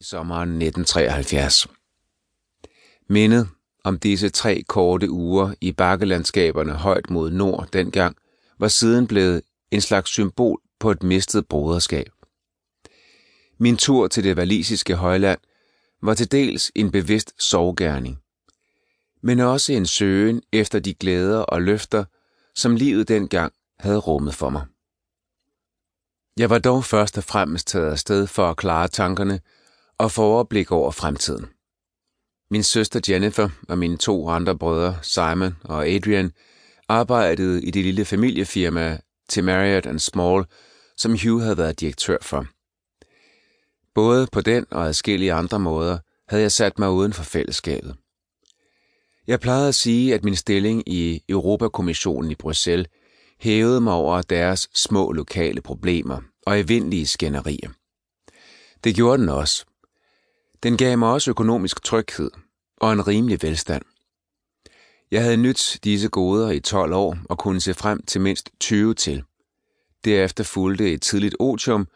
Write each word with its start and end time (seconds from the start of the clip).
i 0.00 0.04
sommeren 0.04 0.48
1973. 0.48 1.66
Mindet 3.08 3.48
om 3.84 3.98
disse 3.98 4.28
tre 4.28 4.62
korte 4.68 5.10
uger 5.10 5.54
i 5.60 5.72
bakkelandskaberne 5.72 6.72
højt 6.72 7.10
mod 7.10 7.30
nord 7.30 7.68
dengang, 7.72 8.16
var 8.58 8.68
siden 8.68 9.06
blevet 9.06 9.42
en 9.70 9.80
slags 9.80 10.10
symbol 10.10 10.60
på 10.80 10.90
et 10.90 11.02
mistet 11.02 11.46
broderskab. 11.46 12.08
Min 13.58 13.76
tur 13.76 14.08
til 14.08 14.24
det 14.24 14.36
valisiske 14.36 14.94
højland 14.94 15.38
var 16.02 16.14
til 16.14 16.32
dels 16.32 16.72
en 16.74 16.90
bevidst 16.90 17.32
sorggærning, 17.42 18.18
men 19.22 19.40
også 19.40 19.72
en 19.72 19.86
søgen 19.86 20.42
efter 20.52 20.78
de 20.78 20.94
glæder 20.94 21.38
og 21.38 21.62
løfter, 21.62 22.04
som 22.54 22.76
livet 22.76 23.08
dengang 23.08 23.52
havde 23.78 23.98
rummet 23.98 24.34
for 24.34 24.50
mig. 24.50 24.66
Jeg 26.36 26.50
var 26.50 26.58
dog 26.58 26.84
først 26.84 27.18
og 27.18 27.24
fremmest 27.24 27.66
taget 27.66 27.90
afsted 27.90 28.26
for 28.26 28.50
at 28.50 28.56
klare 28.56 28.88
tankerne 28.88 29.40
og 29.98 30.10
få 30.10 30.22
overblik 30.22 30.72
over 30.72 30.90
fremtiden. 30.90 31.46
Min 32.50 32.62
søster 32.62 33.00
Jennifer 33.08 33.48
og 33.68 33.78
mine 33.78 33.96
to 33.96 34.28
andre 34.28 34.58
brødre, 34.58 34.98
Simon 35.02 35.56
og 35.64 35.88
Adrian, 35.88 36.32
arbejdede 36.88 37.64
i 37.64 37.70
det 37.70 37.84
lille 37.84 38.04
familiefirma 38.04 38.98
til 39.28 39.44
Marriott 39.44 39.86
and 39.86 39.98
Small, 39.98 40.44
som 40.96 41.16
Hugh 41.22 41.42
havde 41.42 41.58
været 41.58 41.80
direktør 41.80 42.16
for. 42.22 42.46
Både 43.94 44.26
på 44.32 44.40
den 44.40 44.66
og 44.70 44.86
adskillige 44.86 45.32
andre 45.32 45.58
måder 45.58 45.98
havde 46.28 46.42
jeg 46.42 46.52
sat 46.52 46.78
mig 46.78 46.90
uden 46.90 47.12
for 47.12 47.22
fællesskabet. 47.22 47.96
Jeg 49.26 49.40
plejede 49.40 49.68
at 49.68 49.74
sige, 49.74 50.14
at 50.14 50.24
min 50.24 50.36
stilling 50.36 50.88
i 50.88 51.22
Europakommissionen 51.28 52.30
i 52.30 52.34
Bruxelles 52.34 52.88
hævede 53.40 53.80
mig 53.80 53.92
over 53.92 54.22
deres 54.22 54.68
små 54.74 55.12
lokale 55.12 55.60
problemer 55.60 56.20
og 56.46 56.60
evindelige 56.60 57.06
skænderier. 57.06 57.70
Det 58.84 58.94
gjorde 58.94 59.18
den 59.18 59.28
også. 59.28 59.67
Den 60.62 60.76
gav 60.76 60.98
mig 60.98 61.08
også 61.12 61.30
økonomisk 61.30 61.82
tryghed 61.82 62.30
og 62.76 62.92
en 62.92 63.06
rimelig 63.06 63.42
velstand. 63.42 63.82
Jeg 65.10 65.22
havde 65.22 65.36
nydt 65.36 65.78
disse 65.84 66.08
goder 66.08 66.50
i 66.50 66.60
12 66.60 66.92
år 66.92 67.18
og 67.24 67.38
kunne 67.38 67.60
se 67.60 67.74
frem 67.74 68.02
til 68.02 68.20
mindst 68.20 68.50
20 68.60 68.94
til. 68.94 69.22
Derefter 70.04 70.44
fulgte 70.44 70.92
et 70.92 71.02
tidligt 71.02 71.36
otium 71.38 71.88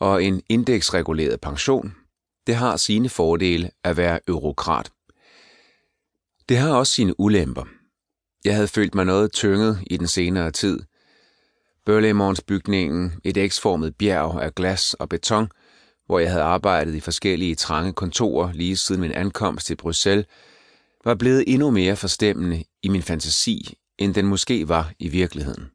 og 0.00 0.24
en 0.24 0.42
indeksreguleret 0.48 1.40
pension. 1.40 1.94
Det 2.46 2.54
har 2.54 2.76
sine 2.76 3.08
fordele 3.08 3.70
at 3.84 3.96
være 3.96 4.20
eurokrat. 4.28 4.90
Det 6.48 6.56
har 6.56 6.74
også 6.74 6.92
sine 6.92 7.20
ulemper. 7.20 7.64
Jeg 8.44 8.54
havde 8.54 8.68
følt 8.68 8.94
mig 8.94 9.04
noget 9.04 9.32
tynget 9.32 9.78
i 9.86 9.96
den 9.96 10.06
senere 10.06 10.50
tid. 10.50 10.80
Burlemons 11.84 12.42
bygningen, 12.42 13.20
et 13.24 13.36
eksformet 13.36 13.96
bjerg 13.96 14.42
af 14.42 14.54
glas 14.54 14.94
og 14.94 15.08
beton, 15.08 15.48
hvor 16.06 16.18
jeg 16.18 16.30
havde 16.30 16.42
arbejdet 16.42 16.94
i 16.94 17.00
forskellige 17.00 17.54
trange 17.54 17.92
kontorer 17.92 18.52
lige 18.52 18.76
siden 18.76 19.00
min 19.00 19.12
ankomst 19.12 19.66
til 19.66 19.76
Bruxelles, 19.76 20.26
var 21.04 21.14
blevet 21.14 21.44
endnu 21.46 21.70
mere 21.70 21.96
forstemmende 21.96 22.64
i 22.82 22.88
min 22.88 23.02
fantasi, 23.02 23.74
end 23.98 24.14
den 24.14 24.26
måske 24.26 24.68
var 24.68 24.92
i 24.98 25.08
virkeligheden. 25.08 25.70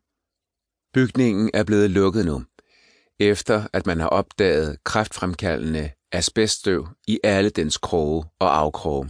Bygningen 0.93 1.49
er 1.53 1.63
blevet 1.63 1.89
lukket 1.89 2.25
nu, 2.25 2.43
efter 3.19 3.67
at 3.73 3.85
man 3.85 3.99
har 3.99 4.07
opdaget 4.07 4.83
kræftfremkaldende 4.83 5.89
asbeststøv 6.11 6.87
i 7.07 7.19
alle 7.23 7.49
dens 7.49 7.77
kroge 7.77 8.25
og 8.39 8.57
afkroge. 8.57 9.09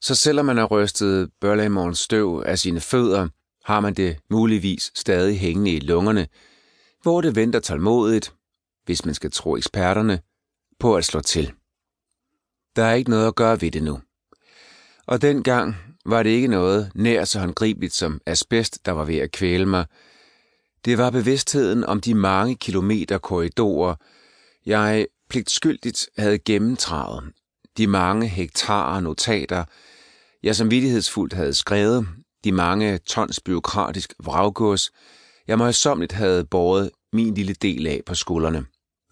Så 0.00 0.14
selvom 0.14 0.46
man 0.46 0.56
har 0.56 0.66
rystet 0.66 1.30
Burlemons 1.40 1.98
støv 1.98 2.42
af 2.46 2.58
sine 2.58 2.80
fødder, 2.80 3.28
har 3.64 3.80
man 3.80 3.94
det 3.94 4.16
muligvis 4.30 4.92
stadig 4.94 5.38
hængende 5.38 5.70
i 5.70 5.80
lungerne, 5.80 6.26
hvor 7.02 7.20
det 7.20 7.36
venter 7.36 7.60
tålmodigt, 7.60 8.34
hvis 8.84 9.04
man 9.04 9.14
skal 9.14 9.30
tro 9.30 9.56
eksperterne, 9.56 10.20
på 10.80 10.96
at 10.96 11.04
slå 11.04 11.20
til. 11.20 11.52
Der 12.76 12.84
er 12.84 12.94
ikke 12.94 13.10
noget 13.10 13.26
at 13.26 13.34
gøre 13.34 13.60
ved 13.60 13.70
det 13.70 13.82
nu. 13.82 14.00
Og 15.06 15.22
dengang 15.22 15.76
var 16.06 16.22
det 16.22 16.30
ikke 16.30 16.48
noget 16.48 16.90
nær 16.94 17.24
så 17.24 17.40
håndgribeligt 17.40 17.94
som 17.94 18.20
asbest, 18.26 18.86
der 18.86 18.92
var 18.92 19.04
ved 19.04 19.18
at 19.18 19.32
kvæle 19.32 19.66
mig. 19.66 19.86
Det 20.84 20.98
var 20.98 21.10
bevidstheden 21.10 21.84
om 21.84 22.00
de 22.00 22.14
mange 22.14 22.56
kilometer 22.56 23.18
korridorer, 23.18 23.94
jeg 24.66 25.06
pligtskyldigt 25.28 26.08
havde 26.18 26.38
gennemtravet. 26.38 27.32
De 27.76 27.86
mange 27.86 28.26
hektarer 28.28 29.00
notater, 29.00 29.64
jeg 30.42 30.56
som 30.56 30.70
vidtighedsfuldt 30.70 31.32
havde 31.32 31.54
skrevet, 31.54 32.08
de 32.44 32.52
mange 32.52 32.98
tons 32.98 33.40
byråkratisk 33.40 34.14
vraggods, 34.24 34.90
jeg 35.46 35.58
møjsommeligt 35.58 36.12
havde 36.12 36.44
båret 36.44 36.90
min 37.12 37.34
lille 37.34 37.54
del 37.54 37.86
af 37.86 38.00
på 38.06 38.14
skuldrene, 38.14 38.66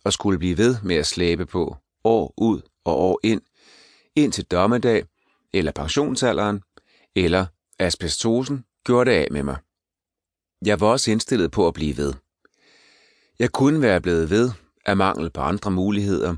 og 0.05 0.13
skulle 0.13 0.39
blive 0.39 0.59
ved 0.59 0.77
med 0.83 0.97
at 0.97 1.07
slæbe 1.07 1.47
på, 1.47 1.77
år 2.05 2.35
ud 2.37 2.61
og 2.85 2.99
år 2.99 3.21
ind, 3.23 3.41
ind 4.17 4.33
til 4.33 4.45
dommedag, 4.45 5.05
eller 5.55 5.73
pensionsalderen, 5.73 6.61
eller 7.17 7.47
asbestosen 7.79 8.65
gjorde 8.85 9.11
det 9.11 9.17
af 9.17 9.29
med 9.31 9.43
mig. 9.43 9.57
Jeg 10.65 10.81
var 10.81 10.87
også 10.87 11.11
indstillet 11.11 11.51
på 11.51 11.69
at 11.69 11.75
blive 11.75 11.97
ved. 11.97 12.15
Jeg 13.39 13.53
kunne 13.53 13.83
være 13.83 14.01
blevet 14.01 14.31
ved 14.31 14.51
af 14.87 14.97
mangel 14.97 15.31
på 15.31 15.41
andre 15.41 15.71
muligheder, 15.71 16.37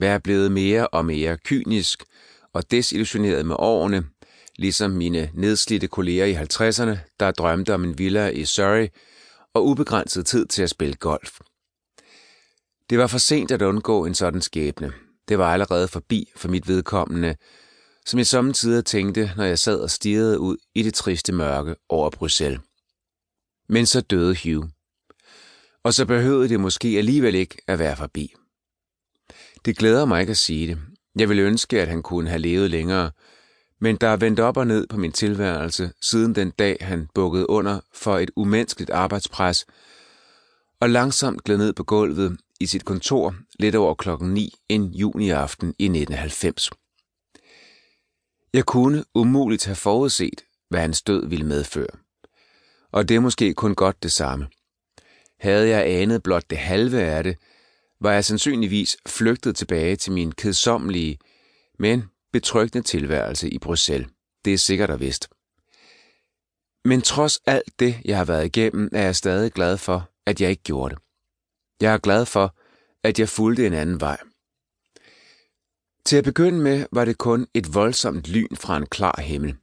være 0.00 0.20
blevet 0.20 0.52
mere 0.52 0.88
og 0.88 1.04
mere 1.04 1.38
kynisk 1.38 2.04
og 2.52 2.70
desillusioneret 2.70 3.46
med 3.46 3.56
årene, 3.58 4.04
ligesom 4.56 4.90
mine 4.90 5.30
nedslidte 5.34 5.88
kolleger 5.88 6.24
i 6.24 6.34
50'erne, 6.34 6.98
der 7.20 7.30
drømte 7.30 7.74
om 7.74 7.84
en 7.84 7.98
villa 7.98 8.28
i 8.28 8.44
Surrey 8.44 8.88
og 9.54 9.66
ubegrænset 9.66 10.26
tid 10.26 10.46
til 10.46 10.62
at 10.62 10.70
spille 10.70 10.94
golf. 10.94 11.40
Det 12.90 12.98
var 12.98 13.06
for 13.06 13.18
sent 13.18 13.50
at 13.50 13.62
undgå 13.62 14.06
en 14.06 14.14
sådan 14.14 14.42
skæbne. 14.42 14.92
Det 15.28 15.38
var 15.38 15.52
allerede 15.52 15.88
forbi 15.88 16.30
for 16.36 16.48
mit 16.48 16.68
vedkommende, 16.68 17.36
som 18.06 18.18
jeg 18.18 18.26
samtidig 18.26 18.84
tænkte, 18.84 19.32
når 19.36 19.44
jeg 19.44 19.58
sad 19.58 19.80
og 19.80 19.90
stirrede 19.90 20.38
ud 20.38 20.56
i 20.74 20.82
det 20.82 20.94
triste 20.94 21.32
mørke 21.32 21.74
over 21.88 22.10
Bruxelles. 22.10 22.60
Men 23.68 23.86
så 23.86 24.00
døde 24.00 24.36
Hugh. 24.44 24.68
Og 25.82 25.94
så 25.94 26.06
behøvede 26.06 26.48
det 26.48 26.60
måske 26.60 26.88
alligevel 26.88 27.34
ikke 27.34 27.56
at 27.66 27.78
være 27.78 27.96
forbi. 27.96 28.34
Det 29.64 29.76
glæder 29.76 30.04
mig 30.04 30.20
ikke 30.20 30.30
at 30.30 30.36
sige 30.36 30.66
det. 30.66 30.78
Jeg 31.16 31.28
ville 31.28 31.42
ønske, 31.42 31.82
at 31.82 31.88
han 31.88 32.02
kunne 32.02 32.28
have 32.28 32.42
levet 32.42 32.70
længere, 32.70 33.10
men 33.80 33.96
der 33.96 34.08
er 34.08 34.16
vendt 34.16 34.40
op 34.40 34.56
og 34.56 34.66
ned 34.66 34.86
på 34.86 34.96
min 34.96 35.12
tilværelse, 35.12 35.92
siden 36.02 36.34
den 36.34 36.50
dag 36.50 36.76
han 36.80 37.08
bukkede 37.14 37.50
under 37.50 37.80
for 37.94 38.18
et 38.18 38.30
umenneskeligt 38.36 38.90
arbejdspres, 38.90 39.66
og 40.80 40.90
langsomt 40.90 41.44
gled 41.44 41.58
ned 41.58 41.72
på 41.72 41.84
gulvet 41.84 42.38
i 42.60 42.66
sit 42.66 42.84
kontor 42.84 43.34
lidt 43.58 43.74
over 43.74 43.94
klokken 43.94 44.34
9 44.34 44.54
en 44.68 44.84
juniaften 44.94 45.74
i 45.78 45.84
1990. 45.84 46.70
Jeg 48.54 48.64
kunne 48.64 49.04
umuligt 49.14 49.64
have 49.64 49.76
forudset, 49.76 50.44
hvad 50.68 50.80
hans 50.80 51.02
død 51.02 51.28
ville 51.28 51.46
medføre. 51.46 51.96
Og 52.92 53.08
det 53.08 53.16
er 53.16 53.20
måske 53.20 53.54
kun 53.54 53.74
godt 53.74 54.02
det 54.02 54.12
samme. 54.12 54.46
Havde 55.40 55.68
jeg 55.68 55.86
anet 55.86 56.22
blot 56.22 56.50
det 56.50 56.58
halve 56.58 57.00
af 57.00 57.24
det, 57.24 57.36
var 58.00 58.12
jeg 58.12 58.24
sandsynligvis 58.24 58.96
flygtet 59.06 59.56
tilbage 59.56 59.96
til 59.96 60.12
min 60.12 60.32
kedsommelige, 60.32 61.18
men 61.78 62.04
betryggende 62.32 62.86
tilværelse 62.86 63.50
i 63.50 63.58
Bruxelles. 63.58 64.08
Det 64.44 64.54
er 64.54 64.58
sikkert 64.58 64.90
og 64.90 65.00
vist. 65.00 65.28
Men 66.84 67.02
trods 67.02 67.38
alt 67.46 67.80
det, 67.80 67.96
jeg 68.04 68.16
har 68.16 68.24
været 68.24 68.46
igennem, 68.46 68.88
er 68.92 69.02
jeg 69.02 69.16
stadig 69.16 69.52
glad 69.52 69.78
for, 69.78 70.10
at 70.26 70.40
jeg 70.40 70.50
ikke 70.50 70.62
gjorde 70.62 70.94
det. 70.94 71.02
Jeg 71.80 71.94
er 71.94 71.98
glad 71.98 72.26
for, 72.26 72.56
at 73.02 73.18
jeg 73.18 73.28
fulgte 73.28 73.66
en 73.66 73.72
anden 73.72 74.00
vej. 74.00 74.18
Til 76.04 76.16
at 76.16 76.24
begynde 76.24 76.58
med 76.58 76.86
var 76.92 77.04
det 77.04 77.18
kun 77.18 77.46
et 77.54 77.74
voldsomt 77.74 78.28
lyn 78.28 78.56
fra 78.56 78.76
en 78.76 78.86
klar 78.86 79.20
himmel. 79.20 79.56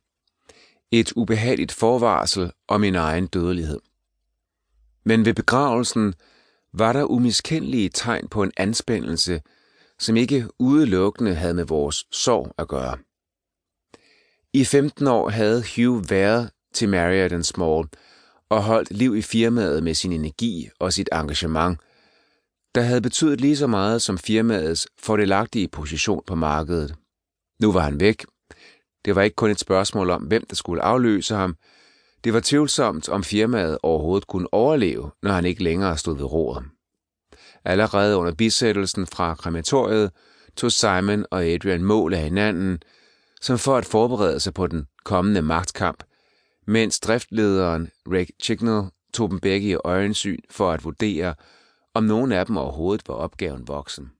Et 0.91 1.13
ubehageligt 1.15 1.71
forvarsel 1.71 2.51
om 2.67 2.81
min 2.81 2.95
egen 2.95 3.27
dødelighed. 3.27 3.79
Men 5.03 5.25
ved 5.25 5.33
begravelsen 5.33 6.13
var 6.73 6.93
der 6.93 7.03
umiskendelige 7.03 7.89
tegn 7.89 8.27
på 8.27 8.43
en 8.43 8.51
anspændelse, 8.57 9.41
som 9.99 10.17
ikke 10.17 10.47
udelukkende 10.59 11.35
havde 11.35 11.53
med 11.53 11.65
vores 11.65 12.05
sorg 12.11 12.53
at 12.57 12.67
gøre. 12.67 12.97
I 14.53 14.65
15 14.65 15.07
år 15.07 15.29
havde 15.29 15.63
Hugh 15.75 16.09
været 16.09 16.51
til 16.73 16.89
Marriott 16.89 17.45
Small 17.45 17.87
og 18.49 18.63
holdt 18.63 18.91
liv 18.91 19.15
i 19.15 19.21
firmaet 19.21 19.83
med 19.83 19.93
sin 19.93 20.11
energi 20.11 20.69
og 20.79 20.93
sit 20.93 21.09
engagement, 21.13 21.79
der 22.77 22.83
havde 22.83 23.01
betydet 23.01 23.41
lige 23.41 23.57
så 23.57 23.67
meget 23.67 24.01
som 24.01 24.17
firmaets 24.17 24.87
fordelagtige 24.99 25.67
position 25.67 26.23
på 26.27 26.35
markedet. 26.35 26.95
Nu 27.61 27.71
var 27.71 27.79
han 27.79 27.99
væk. 27.99 28.25
Det 29.05 29.15
var 29.15 29.21
ikke 29.21 29.35
kun 29.35 29.51
et 29.51 29.59
spørgsmål 29.59 30.09
om, 30.09 30.23
hvem 30.23 30.45
der 30.49 30.55
skulle 30.55 30.81
afløse 30.81 31.35
ham. 31.35 31.55
Det 32.23 32.33
var 32.33 32.41
tvivlsomt, 32.43 33.09
om 33.09 33.23
firmaet 33.23 33.77
overhovedet 33.83 34.27
kunne 34.27 34.53
overleve, 34.53 35.11
når 35.23 35.31
han 35.31 35.45
ikke 35.45 35.63
længere 35.63 35.97
stod 35.97 36.17
ved 36.17 36.25
roret. 36.25 36.65
Allerede 37.65 38.17
under 38.17 38.33
bisættelsen 38.33 39.07
fra 39.07 39.35
krematoriet 39.35 40.11
tog 40.55 40.71
Simon 40.71 41.25
og 41.31 41.45
Adrian 41.45 41.83
mål 41.83 42.13
af 42.13 42.21
hinanden, 42.21 42.79
som 43.41 43.57
for 43.57 43.77
at 43.77 43.85
forberede 43.85 44.39
sig 44.39 44.53
på 44.53 44.67
den 44.67 44.85
kommende 45.05 45.41
magtkamp, 45.41 46.03
mens 46.67 46.99
driftlederen 46.99 47.89
Rick 48.11 48.31
Chignall 48.43 48.87
tog 49.13 49.29
dem 49.31 49.39
begge 49.39 49.69
i 49.69 49.75
øjensyn 49.75 50.39
for 50.49 50.71
at 50.71 50.83
vurdere, 50.83 51.35
om 51.97 52.03
nogen 52.03 52.31
af 52.31 52.45
dem 52.45 52.57
overhovedet 52.57 53.07
var 53.07 53.15
opgaven 53.15 53.67
voksen. 53.67 54.11